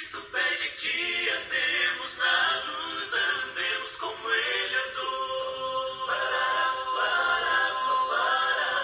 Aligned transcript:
Cristo 0.00 0.22
pede 0.32 0.66
que 0.78 1.28
andemos 1.28 2.16
na 2.16 2.36
luz, 2.64 3.12
andemos 3.44 3.96
como 3.96 4.30
Ele 4.30 4.76
andou. 4.88 6.06
Parará, 6.06 6.72
parará, 6.96 7.68
parará, 8.08 8.80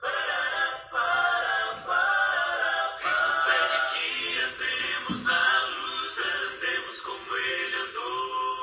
parará, 0.00 0.66
parará, 0.90 1.56
parará. 1.86 2.74
Cristo 2.98 3.30
pede 3.46 3.76
que 3.92 4.08
andemos 4.42 5.18
na 5.22 5.46
luz, 5.70 6.12
andemos 6.18 7.00
como 7.02 7.30
Ele 7.36 7.76
andou. 7.76 8.58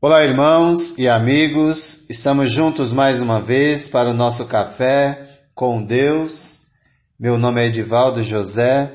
Olá, 0.00 0.24
irmãos 0.24 0.98
e 0.98 1.08
amigos, 1.08 2.10
estamos 2.10 2.50
juntos 2.50 2.92
mais 2.92 3.20
uma 3.20 3.40
vez 3.40 3.88
para 3.88 4.10
o 4.10 4.14
nosso 4.14 4.46
café 4.46 5.46
com 5.54 5.80
Deus. 5.80 6.63
Meu 7.16 7.38
nome 7.38 7.62
é 7.62 7.66
Edivaldo 7.66 8.24
José 8.24 8.92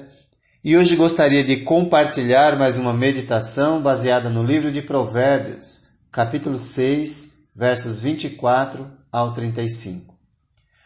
e 0.62 0.76
hoje 0.76 0.98
gostaria 0.98 1.42
de 1.42 1.62
compartilhar 1.62 2.58
mais 2.58 2.78
uma 2.78 2.92
meditação 2.92 3.82
baseada 3.82 4.30
no 4.30 4.44
livro 4.44 4.74
de 4.74 4.82
Provérbios, 4.82 5.84
capítulo 6.12 6.60
6, 6.60 7.52
versos 7.56 8.02
24 8.02 8.92
ao 9.10 9.34
35. 9.34 10.14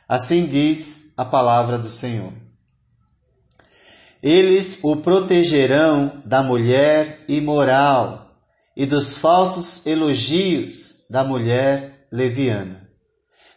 Assim 0.08 0.46
diz 0.46 1.14
a 1.18 1.26
palavra 1.26 1.80
do 1.80 1.90
Senhor. 1.90 2.32
Eles 4.22 4.80
o 4.84 4.98
protegerão 4.98 6.22
da 6.24 6.44
mulher 6.44 7.26
imoral 7.28 8.32
e 8.78 8.86
dos 8.86 9.18
falsos 9.18 9.88
elogios 9.88 11.08
da 11.10 11.24
mulher 11.24 12.06
leviana. 12.12 12.83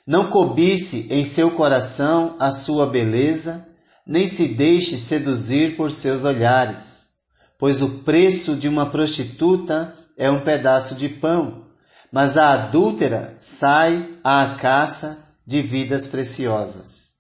Não 0.07 0.31
cobice 0.31 1.09
em 1.11 1.25
seu 1.25 1.51
coração 1.51 2.37
a 2.39 2.53
sua 2.53 2.87
beleza, 2.87 3.67
nem 4.07 4.29
se 4.29 4.55
deixe 4.55 4.97
seduzir 4.99 5.77
por 5.77 5.91
seus 5.91 6.23
olhares, 6.23 7.15
pois 7.59 7.83
o 7.83 7.89
preço 8.05 8.55
de 8.55 8.69
uma 8.69 8.87
prostituta 8.87 9.97
é 10.17 10.31
um 10.31 10.45
pedaço 10.45 10.95
de 10.95 11.09
pão, 11.09 11.65
mas 12.13 12.37
a 12.37 12.53
adúltera 12.53 13.35
sai 13.37 14.09
à 14.23 14.57
caça 14.61 15.27
de 15.45 15.61
vidas 15.61 16.07
preciosas. 16.07 17.17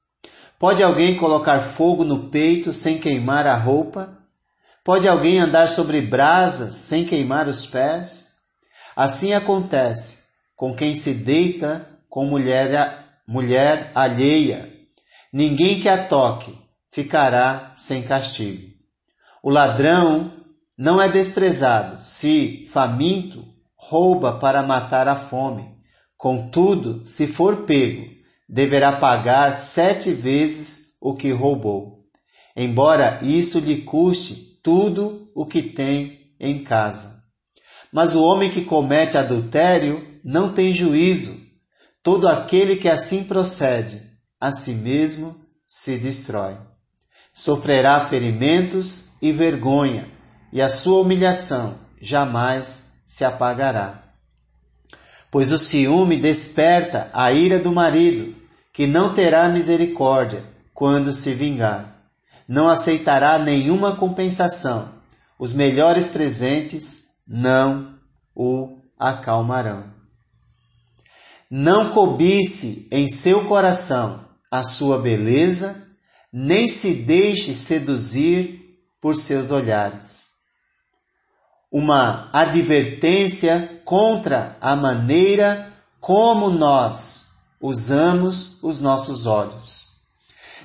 Pode 0.56 0.80
alguém 0.80 1.16
colocar 1.16 1.58
fogo 1.60 2.04
no 2.04 2.28
peito 2.28 2.72
sem 2.72 2.98
queimar 2.98 3.48
a 3.48 3.56
roupa? 3.56 4.16
Pode 4.84 5.08
alguém 5.08 5.40
andar 5.40 5.68
sobre 5.68 6.00
brasas 6.00 6.74
sem 6.74 7.04
queimar 7.04 7.48
os 7.48 7.66
pés? 7.66 8.36
Assim 8.94 9.34
acontece 9.34 10.18
com 10.54 10.72
quem 10.72 10.94
se 10.94 11.12
deita 11.12 11.95
com 12.16 12.24
mulher, 12.24 13.20
mulher 13.28 13.92
alheia. 13.94 14.72
Ninguém 15.30 15.78
que 15.78 15.86
a 15.86 16.02
toque 16.02 16.56
ficará 16.90 17.74
sem 17.76 18.02
castigo. 18.04 18.68
O 19.42 19.50
ladrão 19.50 20.32
não 20.78 20.98
é 20.98 21.10
desprezado 21.10 22.02
se, 22.02 22.66
faminto, 22.72 23.44
rouba 23.76 24.38
para 24.38 24.62
matar 24.62 25.06
a 25.08 25.14
fome. 25.14 25.68
Contudo, 26.16 27.06
se 27.06 27.26
for 27.26 27.66
pego, 27.66 28.10
deverá 28.48 28.92
pagar 28.92 29.52
sete 29.52 30.10
vezes 30.10 30.96
o 31.02 31.14
que 31.14 31.30
roubou, 31.32 32.06
embora 32.56 33.18
isso 33.22 33.58
lhe 33.58 33.82
custe 33.82 34.58
tudo 34.62 35.30
o 35.34 35.44
que 35.44 35.60
tem 35.60 36.32
em 36.40 36.64
casa. 36.64 37.22
Mas 37.92 38.14
o 38.14 38.24
homem 38.24 38.48
que 38.48 38.64
comete 38.64 39.18
adultério 39.18 40.18
não 40.24 40.54
tem 40.54 40.72
juízo. 40.72 41.44
Todo 42.06 42.28
aquele 42.28 42.76
que 42.76 42.88
assim 42.88 43.24
procede, 43.24 44.00
a 44.40 44.52
si 44.52 44.74
mesmo 44.74 45.34
se 45.66 45.98
destrói. 45.98 46.56
Sofrerá 47.34 47.98
ferimentos 48.04 49.06
e 49.20 49.32
vergonha, 49.32 50.08
e 50.52 50.62
a 50.62 50.68
sua 50.68 51.00
humilhação 51.00 51.76
jamais 52.00 53.00
se 53.08 53.24
apagará. 53.24 54.04
Pois 55.32 55.50
o 55.50 55.58
ciúme 55.58 56.16
desperta 56.16 57.10
a 57.12 57.32
ira 57.32 57.58
do 57.58 57.72
marido, 57.72 58.36
que 58.72 58.86
não 58.86 59.12
terá 59.12 59.48
misericórdia 59.48 60.44
quando 60.72 61.12
se 61.12 61.34
vingar. 61.34 62.04
Não 62.46 62.68
aceitará 62.68 63.36
nenhuma 63.36 63.96
compensação. 63.96 64.94
Os 65.36 65.52
melhores 65.52 66.06
presentes 66.06 67.16
não 67.26 67.98
o 68.32 68.78
acalmarão. 68.96 69.95
Não 71.50 71.92
cobice 71.92 72.88
em 72.90 73.08
seu 73.08 73.44
coração 73.46 74.28
a 74.50 74.64
sua 74.64 74.98
beleza, 74.98 75.86
nem 76.32 76.66
se 76.66 76.94
deixe 76.94 77.54
seduzir 77.54 78.60
por 79.00 79.14
seus 79.14 79.50
olhares. 79.50 80.30
Uma 81.70 82.30
advertência 82.32 83.80
contra 83.84 84.56
a 84.60 84.74
maneira 84.74 85.72
como 86.00 86.50
nós 86.50 87.26
usamos 87.60 88.62
os 88.62 88.80
nossos 88.80 89.26
olhos. 89.26 89.86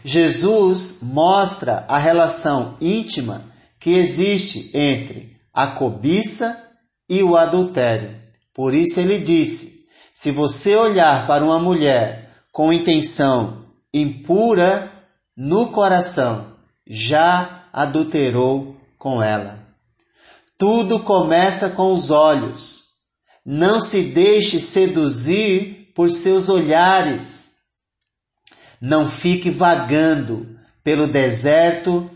Jesus 0.04 1.00
mostra 1.02 1.86
a 1.88 1.98
relação 1.98 2.78
íntima 2.82 3.44
que 3.80 3.92
existe 3.92 4.72
entre 4.74 5.38
a 5.54 5.68
cobiça 5.68 6.72
e 7.08 7.22
o 7.22 7.36
adultério. 7.36 8.20
Por 8.54 8.74
isso 8.74 9.00
ele 9.00 9.20
disse: 9.20 9.81
se 10.22 10.30
você 10.30 10.76
olhar 10.76 11.26
para 11.26 11.44
uma 11.44 11.58
mulher 11.58 12.30
com 12.52 12.72
intenção 12.72 13.66
impura 13.92 14.92
no 15.36 15.72
coração, 15.72 16.58
já 16.86 17.64
adulterou 17.74 18.78
com 19.00 19.24
ela. 19.24 19.66
Tudo 20.60 21.00
começa 21.00 21.72
com 21.72 21.92
os 21.92 22.12
olhos. 22.12 22.84
Não 23.44 23.80
se 23.80 24.04
deixe 24.04 24.62
seduzir 24.62 25.92
por 25.96 26.12
seus 26.12 26.50
olhares. 26.50 27.54
Não 28.80 29.10
fique 29.10 29.50
vagando 29.50 30.56
pelo 30.84 31.08
deserto, 31.08 32.08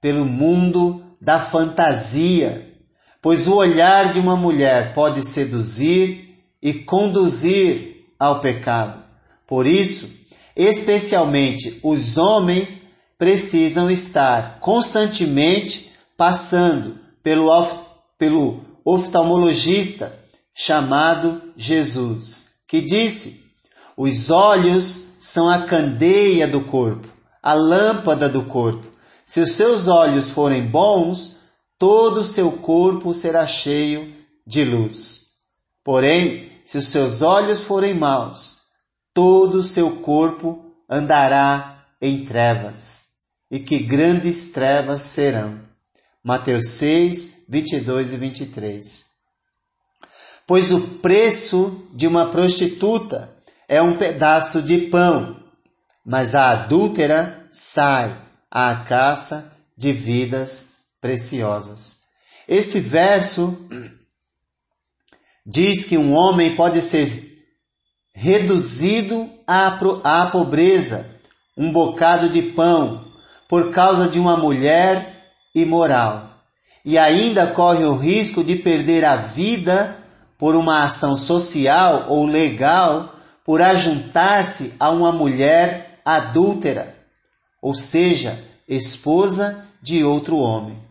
pelo 0.00 0.24
mundo 0.24 1.00
da 1.20 1.38
fantasia, 1.38 2.74
pois 3.22 3.46
o 3.46 3.54
olhar 3.54 4.12
de 4.12 4.18
uma 4.18 4.34
mulher 4.34 4.92
pode 4.94 5.22
seduzir 5.22 6.31
e 6.62 6.72
conduzir 6.72 8.06
ao 8.18 8.40
pecado. 8.40 9.02
Por 9.46 9.66
isso, 9.66 10.08
especialmente 10.54 11.80
os 11.82 12.16
homens 12.16 12.92
precisam 13.18 13.90
estar 13.90 14.60
constantemente 14.60 15.90
passando 16.16 16.98
pelo, 17.22 17.50
pelo 18.18 18.60
oftalmologista 18.84 20.16
chamado 20.54 21.42
Jesus, 21.56 22.52
que 22.66 22.80
disse: 22.80 23.52
Os 23.96 24.30
olhos 24.30 25.14
são 25.18 25.48
a 25.48 25.62
candeia 25.62 26.46
do 26.46 26.62
corpo, 26.62 27.08
a 27.42 27.54
lâmpada 27.54 28.28
do 28.28 28.44
corpo. 28.44 28.86
Se 29.26 29.40
os 29.40 29.52
seus 29.52 29.88
olhos 29.88 30.30
forem 30.30 30.62
bons, 30.66 31.38
todo 31.78 32.20
o 32.20 32.24
seu 32.24 32.52
corpo 32.52 33.14
será 33.14 33.46
cheio 33.46 34.14
de 34.46 34.64
luz. 34.64 35.22
Porém, 35.84 36.51
se 36.64 36.78
os 36.78 36.88
seus 36.88 37.22
olhos 37.22 37.60
forem 37.60 37.94
maus, 37.94 38.62
todo 39.14 39.56
o 39.60 39.64
seu 39.64 40.00
corpo 40.00 40.64
andará 40.88 41.86
em 42.00 42.24
trevas. 42.24 43.12
E 43.50 43.58
que 43.58 43.78
grandes 43.78 44.52
trevas 44.52 45.02
serão. 45.02 45.60
Mateus 46.24 46.68
6, 46.70 47.44
22 47.48 48.12
e 48.12 48.16
23. 48.16 49.04
Pois 50.46 50.72
o 50.72 50.80
preço 50.98 51.88
de 51.92 52.06
uma 52.06 52.30
prostituta 52.30 53.34
é 53.68 53.80
um 53.80 53.96
pedaço 53.96 54.62
de 54.62 54.86
pão, 54.88 55.42
mas 56.04 56.34
a 56.34 56.50
adúltera 56.50 57.46
sai 57.50 58.16
à 58.50 58.74
caça 58.76 59.52
de 59.76 59.92
vidas 59.92 60.72
preciosas. 61.00 62.02
Esse 62.46 62.80
verso 62.80 63.58
diz 65.44 65.84
que 65.84 65.98
um 65.98 66.14
homem 66.14 66.54
pode 66.54 66.80
ser 66.80 67.32
reduzido 68.14 69.28
à, 69.46 70.26
pobreza, 70.30 71.10
um 71.56 71.72
bocado 71.72 72.28
de 72.28 72.42
pão, 72.42 73.04
por 73.48 73.70
causa 73.70 74.08
de 74.08 74.18
uma 74.18 74.36
mulher 74.36 75.32
imoral. 75.54 76.30
E 76.84 76.98
ainda 76.98 77.46
corre 77.46 77.84
o 77.84 77.96
risco 77.96 78.42
de 78.42 78.56
perder 78.56 79.04
a 79.04 79.16
vida 79.16 79.96
por 80.38 80.56
uma 80.56 80.84
ação 80.84 81.16
social 81.16 82.06
ou 82.08 82.26
legal 82.26 83.14
por 83.44 83.60
ajuntar-se 83.60 84.74
a 84.78 84.90
uma 84.90 85.12
mulher 85.12 86.00
adúltera, 86.04 86.96
ou 87.60 87.74
seja, 87.74 88.42
esposa 88.68 89.66
de 89.80 90.02
outro 90.02 90.38
homem. 90.38 90.81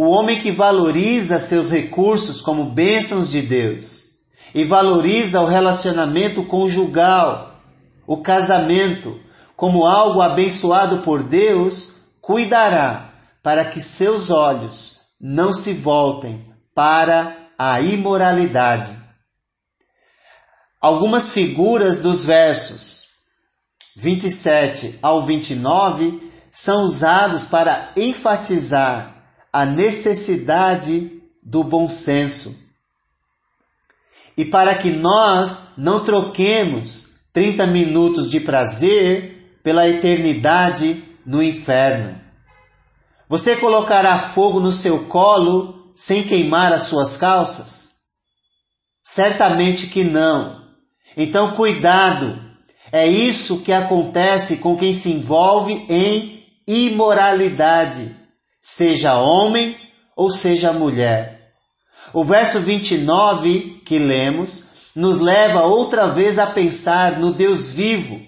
O 0.00 0.10
homem 0.10 0.38
que 0.38 0.52
valoriza 0.52 1.40
seus 1.40 1.72
recursos 1.72 2.40
como 2.40 2.66
bênçãos 2.66 3.28
de 3.28 3.42
Deus 3.42 4.20
e 4.54 4.62
valoriza 4.62 5.40
o 5.40 5.46
relacionamento 5.46 6.44
conjugal, 6.44 7.60
o 8.06 8.18
casamento, 8.18 9.20
como 9.56 9.84
algo 9.84 10.22
abençoado 10.22 10.98
por 10.98 11.24
Deus, 11.24 11.94
cuidará 12.20 13.12
para 13.42 13.64
que 13.64 13.80
seus 13.80 14.30
olhos 14.30 15.00
não 15.20 15.52
se 15.52 15.74
voltem 15.74 16.44
para 16.72 17.36
a 17.58 17.80
imoralidade. 17.80 18.96
Algumas 20.80 21.32
figuras 21.32 21.98
dos 21.98 22.24
versos 22.24 23.02
27 23.96 24.96
ao 25.02 25.26
29 25.26 26.30
são 26.52 26.84
usados 26.84 27.46
para 27.46 27.90
enfatizar 27.96 29.17
a 29.52 29.64
necessidade 29.64 31.20
do 31.42 31.64
bom 31.64 31.88
senso. 31.88 32.54
E 34.36 34.44
para 34.44 34.74
que 34.74 34.90
nós 34.90 35.58
não 35.76 36.04
troquemos 36.04 37.08
30 37.32 37.66
minutos 37.66 38.30
de 38.30 38.40
prazer 38.40 39.60
pela 39.62 39.88
eternidade 39.88 41.02
no 41.26 41.42
inferno. 41.42 42.18
Você 43.28 43.56
colocará 43.56 44.18
fogo 44.18 44.60
no 44.60 44.72
seu 44.72 45.04
colo 45.04 45.92
sem 45.94 46.22
queimar 46.22 46.72
as 46.72 46.82
suas 46.82 47.16
calças? 47.16 47.98
Certamente 49.02 49.88
que 49.88 50.04
não. 50.04 50.64
Então, 51.16 51.54
cuidado. 51.54 52.38
É 52.90 53.06
isso 53.06 53.60
que 53.60 53.72
acontece 53.72 54.56
com 54.56 54.76
quem 54.76 54.94
se 54.94 55.10
envolve 55.10 55.84
em 55.88 56.38
imoralidade, 56.66 58.16
seja 58.60 59.18
homem 59.18 59.76
ou 60.16 60.30
seja 60.30 60.72
mulher. 60.72 61.52
O 62.12 62.24
verso 62.24 62.60
29 62.60 63.82
que 63.84 63.98
lemos 63.98 64.92
nos 64.94 65.20
leva 65.20 65.62
outra 65.62 66.08
vez 66.08 66.38
a 66.38 66.46
pensar 66.46 67.18
no 67.18 67.32
Deus 67.32 67.70
vivo, 67.70 68.20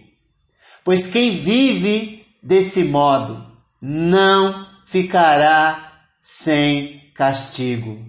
pois 0.85 1.07
quem 1.07 1.39
vive 1.39 2.27
desse 2.43 2.85
modo 2.85 3.45
não 3.81 4.67
ficará 4.85 6.05
sem 6.21 7.11
castigo. 7.15 8.05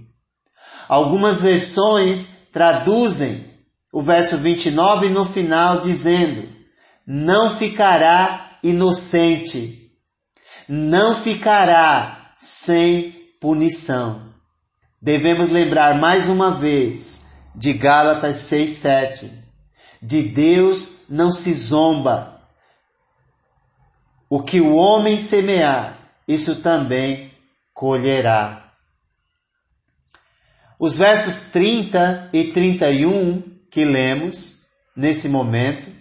Algumas 0.88 1.42
versões 1.42 2.50
traduzem 2.52 3.46
o 3.92 4.02
verso 4.02 4.38
29 4.38 5.10
no 5.10 5.26
final 5.26 5.80
dizendo: 5.80 6.48
Não 7.06 7.50
ficará 7.56 8.58
inocente, 8.64 9.81
não 10.74 11.14
ficará 11.14 12.34
sem 12.38 13.12
punição. 13.42 14.34
Devemos 15.02 15.50
lembrar 15.50 16.00
mais 16.00 16.30
uma 16.30 16.52
vez 16.52 17.42
de 17.54 17.74
Gálatas 17.74 18.38
6:7. 18.38 19.30
De 20.02 20.24
Deus 20.24 21.00
não 21.10 21.30
se 21.30 21.54
zomba. 21.54 22.42
O 24.30 24.42
que 24.42 24.62
o 24.62 24.74
homem 24.76 25.20
semear, 25.20 26.00
isso 26.26 26.62
também 26.62 27.34
colherá. 27.74 28.72
Os 30.80 30.98
versos 30.98 31.50
30 31.52 32.30
e 32.32 32.46
31 32.46 33.42
que 33.70 33.84
lemos 33.84 34.62
nesse 34.96 35.28
momento 35.28 35.92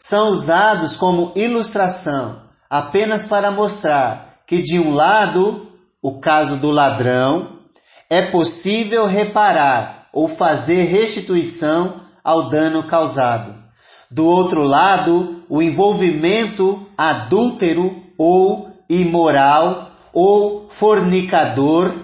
são 0.00 0.30
usados 0.30 0.96
como 0.96 1.32
ilustração 1.36 2.41
apenas 2.72 3.26
para 3.26 3.50
mostrar 3.50 4.42
que, 4.46 4.62
de 4.62 4.78
um 4.78 4.94
lado, 4.94 5.70
o 6.00 6.18
caso 6.18 6.56
do 6.56 6.70
ladrão, 6.70 7.58
é 8.08 8.22
possível 8.22 9.06
reparar 9.06 10.08
ou 10.12 10.28
fazer 10.28 10.84
restituição 10.84 12.00
ao 12.24 12.48
dano 12.48 12.82
causado. 12.84 13.54
Do 14.10 14.26
outro 14.26 14.62
lado, 14.62 15.44
o 15.48 15.60
envolvimento 15.60 16.88
adúltero 16.96 18.02
ou 18.16 18.70
imoral 18.88 19.90
ou 20.12 20.68
fornicador 20.70 21.94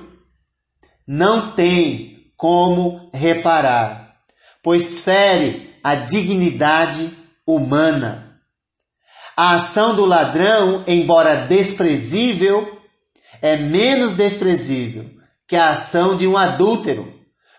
não 1.07 1.53
tem 1.53 2.33
como 2.37 3.11
reparar 3.13 4.09
pois 4.63 5.01
fere 5.01 5.75
a 5.83 5.95
dignidade 5.95 7.11
humana. 7.47 8.28
A 9.41 9.55
ação 9.55 9.95
do 9.95 10.05
ladrão, 10.05 10.83
embora 10.85 11.47
desprezível, 11.47 12.83
é 13.41 13.57
menos 13.57 14.15
desprezível 14.15 15.09
que 15.47 15.55
a 15.55 15.69
ação 15.69 16.17
de 16.17 16.27
um 16.27 16.37
adúltero, 16.37 17.15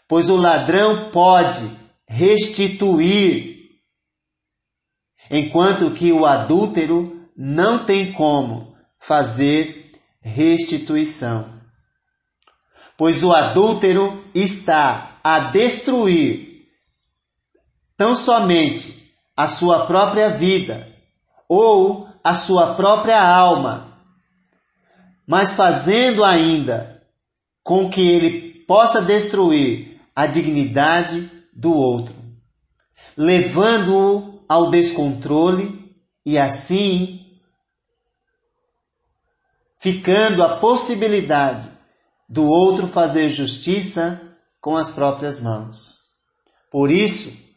pois 0.06 0.30
o 0.30 0.36
ladrão 0.36 1.10
pode 1.10 1.72
restituir, 2.06 3.80
enquanto 5.32 5.92
que 5.92 6.12
o 6.12 6.26
adúltero 6.26 7.26
não 7.34 7.86
tem 7.86 8.12
como 8.12 8.76
fazer 9.00 9.94
restituição. 10.20 11.50
Pois 12.98 13.24
o 13.24 13.32
adúltero 13.32 14.22
está 14.36 15.18
a 15.24 15.40
destruir 15.40 16.66
tão 17.96 18.18
somente 18.18 19.14
a 19.34 19.48
sua 19.48 19.86
própria 19.86 20.30
vida 20.30 20.99
ou 21.50 22.08
a 22.24 22.36
sua 22.36 22.76
própria 22.76 23.20
alma, 23.20 23.98
mas 25.26 25.56
fazendo 25.56 26.24
ainda 26.24 27.04
com 27.64 27.90
que 27.90 28.08
ele 28.08 28.64
possa 28.68 29.02
destruir 29.02 30.00
a 30.16 30.28
dignidade 30.28 31.30
do 31.52 31.74
outro, 31.74 32.16
levando-o 33.18 34.44
ao 34.48 34.70
descontrole 34.70 35.92
e 36.26 36.38
assim 36.38 37.26
ficando 39.80 40.44
a 40.44 40.58
possibilidade 40.58 41.70
do 42.28 42.46
outro 42.46 42.88
fazer 42.88 43.30
justiça 43.30 44.22
com 44.62 44.76
as 44.76 44.92
próprias 44.92 45.40
mãos. 45.40 46.10
Por 46.70 46.92
isso, 46.92 47.56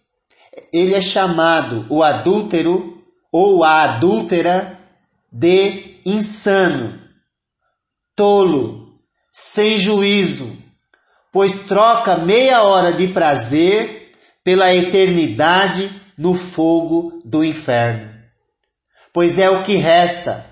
ele 0.73 0.95
é 0.95 1.03
chamado 1.03 1.85
o 1.91 2.03
adúltero 2.03 3.02
ou 3.33 3.65
a 3.65 3.85
adúltera 3.85 4.79
de 5.33 5.97
insano, 6.05 7.01
tolo, 8.15 9.01
sem 9.33 9.79
juízo, 9.79 10.55
pois 11.33 11.65
troca 11.65 12.17
meia 12.17 12.63
hora 12.63 12.93
de 12.93 13.09
prazer 13.09 14.13
pela 14.45 14.75
eternidade 14.75 15.91
no 16.19 16.35
fogo 16.35 17.23
do 17.25 17.43
inferno. 17.43 18.13
Pois 19.13 19.39
é 19.39 19.49
o 19.49 19.63
que 19.63 19.77
resta 19.77 20.47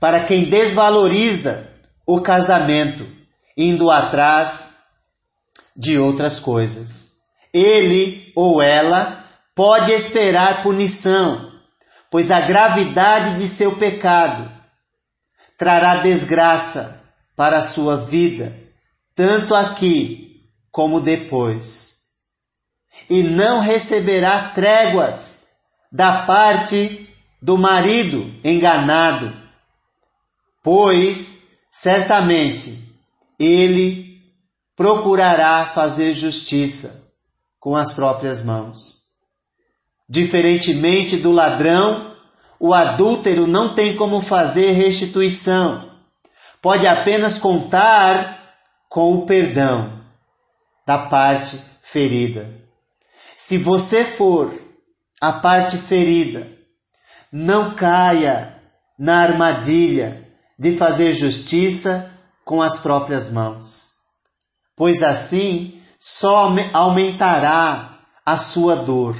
para 0.00 0.24
quem 0.24 0.44
desvaloriza 0.44 1.70
o 2.06 2.20
casamento, 2.20 3.06
indo 3.56 3.90
atrás 3.90 4.76
de 5.76 5.98
outras 5.98 6.38
coisas. 6.38 7.14
Ele 7.52 8.32
ou 8.34 8.60
ela 8.60 9.24
pode 9.54 9.92
esperar 9.92 10.62
punição, 10.62 11.53
pois 12.14 12.30
a 12.30 12.42
gravidade 12.42 13.38
de 13.38 13.48
seu 13.48 13.74
pecado 13.74 14.48
trará 15.58 15.96
desgraça 15.96 17.02
para 17.34 17.56
a 17.56 17.60
sua 17.60 17.96
vida, 17.96 18.56
tanto 19.16 19.52
aqui 19.52 20.48
como 20.70 21.00
depois. 21.00 22.12
E 23.10 23.20
não 23.24 23.58
receberá 23.58 24.50
tréguas 24.50 25.46
da 25.90 26.22
parte 26.24 27.12
do 27.42 27.58
marido 27.58 28.32
enganado, 28.44 29.36
pois 30.62 31.48
certamente 31.68 32.96
ele 33.40 34.22
procurará 34.76 35.66
fazer 35.66 36.14
justiça 36.14 37.12
com 37.58 37.74
as 37.74 37.92
próprias 37.92 38.40
mãos. 38.40 38.93
Diferentemente 40.08 41.16
do 41.16 41.32
ladrão, 41.32 42.14
o 42.60 42.74
adúltero 42.74 43.46
não 43.46 43.74
tem 43.74 43.96
como 43.96 44.20
fazer 44.20 44.72
restituição. 44.72 45.90
Pode 46.60 46.86
apenas 46.86 47.38
contar 47.38 48.42
com 48.88 49.14
o 49.14 49.26
perdão 49.26 50.00
da 50.86 50.98
parte 50.98 51.60
ferida. 51.82 52.48
Se 53.36 53.58
você 53.58 54.04
for 54.04 54.54
a 55.20 55.32
parte 55.32 55.76
ferida, 55.78 56.46
não 57.32 57.74
caia 57.74 58.54
na 58.98 59.22
armadilha 59.22 60.28
de 60.58 60.76
fazer 60.76 61.14
justiça 61.14 62.10
com 62.44 62.62
as 62.62 62.78
próprias 62.78 63.30
mãos, 63.30 63.88
pois 64.76 65.02
assim 65.02 65.82
só 65.98 66.54
aumentará 66.72 67.98
a 68.24 68.36
sua 68.36 68.76
dor 68.76 69.16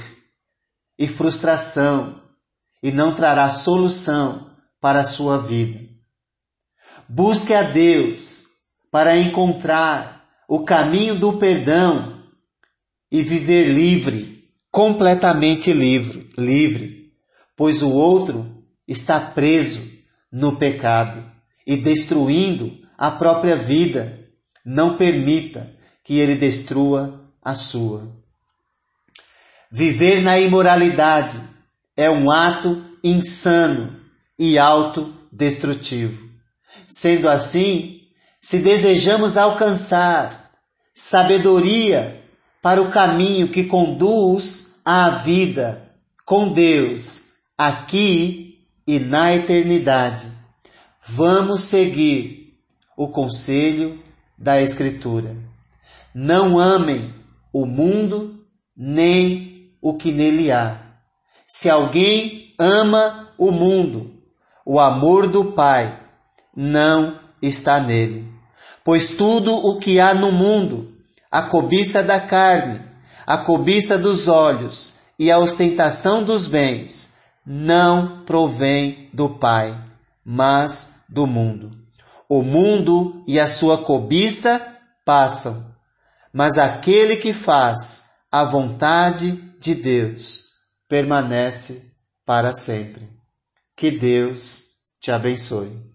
e 0.97 1.07
frustração 1.07 2.21
e 2.81 2.91
não 2.91 3.15
trará 3.15 3.49
solução 3.49 4.49
para 4.79 5.01
a 5.01 5.05
sua 5.05 5.39
vida. 5.39 5.79
Busque 7.07 7.53
a 7.53 7.63
Deus 7.63 8.45
para 8.91 9.17
encontrar 9.17 10.25
o 10.47 10.63
caminho 10.63 11.15
do 11.15 11.33
perdão 11.33 12.23
e 13.11 13.21
viver 13.21 13.67
livre, 13.67 14.49
completamente 14.71 15.73
livre, 15.73 16.29
livre, 16.37 17.11
pois 17.55 17.81
o 17.81 17.91
outro 17.91 18.63
está 18.87 19.19
preso 19.19 19.81
no 20.31 20.57
pecado 20.57 21.23
e 21.65 21.75
destruindo 21.75 22.77
a 22.97 23.11
própria 23.11 23.55
vida. 23.55 24.19
Não 24.65 24.97
permita 24.97 25.75
que 26.03 26.19
ele 26.19 26.35
destrua 26.35 27.31
a 27.41 27.55
sua. 27.55 28.14
Viver 29.71 30.21
na 30.21 30.39
imoralidade 30.39 31.39
é 31.97 32.09
um 32.09 32.29
ato 32.29 32.83
insano 33.03 33.95
e 34.37 34.57
autodestrutivo. 34.57 36.29
Sendo 36.87 37.29
assim, 37.29 38.01
se 38.41 38.59
desejamos 38.59 39.37
alcançar 39.37 40.51
sabedoria 40.93 42.23
para 42.61 42.81
o 42.81 42.91
caminho 42.91 43.49
que 43.49 43.63
conduz 43.63 44.81
à 44.85 45.09
vida 45.09 45.91
com 46.25 46.53
Deus, 46.53 47.33
aqui 47.57 48.65
e 48.87 48.99
na 48.99 49.35
eternidade, 49.35 50.27
vamos 51.07 51.61
seguir 51.61 52.57
o 52.97 53.09
conselho 53.09 54.03
da 54.37 54.61
Escritura. 54.61 55.35
Não 56.13 56.59
amem 56.59 57.13
o 57.53 57.65
mundo 57.65 58.45
nem 58.75 59.54
o 59.85 59.93
que 59.93 60.11
nele 60.11 60.51
há. 60.51 60.77
Se 61.47 61.69
alguém 61.69 62.55
ama 62.59 63.29
o 63.37 63.51
mundo, 63.51 64.19
o 64.65 64.79
amor 64.79 65.27
do 65.27 65.51
Pai 65.51 65.99
não 66.55 67.19
está 67.39 67.79
nele. 67.79 68.27
Pois 68.83 69.11
tudo 69.11 69.55
o 69.55 69.77
que 69.77 69.99
há 69.99 70.15
no 70.15 70.31
mundo, 70.31 70.91
a 71.29 71.43
cobiça 71.43 72.01
da 72.01 72.19
carne, 72.19 72.81
a 73.27 73.37
cobiça 73.37 73.95
dos 73.95 74.27
olhos 74.27 74.95
e 75.19 75.29
a 75.29 75.37
ostentação 75.37 76.23
dos 76.23 76.47
bens, 76.47 77.19
não 77.45 78.23
provém 78.25 79.07
do 79.13 79.29
Pai, 79.29 79.79
mas 80.25 81.03
do 81.07 81.27
mundo. 81.27 81.69
O 82.27 82.41
mundo 82.41 83.23
e 83.27 83.39
a 83.39 83.47
sua 83.47 83.77
cobiça 83.77 84.59
passam, 85.05 85.63
mas 86.33 86.57
aquele 86.57 87.17
que 87.17 87.31
faz 87.31 88.05
a 88.31 88.43
vontade 88.43 89.45
de 89.65 89.73
Deus 89.73 90.51
permanece 90.87 91.95
para 92.23 92.53
sempre. 92.53 93.09
Que 93.75 93.89
Deus 93.89 94.83
te 94.99 95.11
abençoe. 95.11 95.94